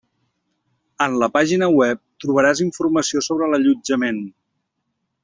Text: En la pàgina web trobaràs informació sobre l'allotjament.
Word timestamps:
En 1.05 1.17
la 1.23 1.27
pàgina 1.35 1.67
web 1.81 2.01
trobaràs 2.25 2.63
informació 2.65 3.25
sobre 3.29 3.51
l'allotjament. 3.53 4.23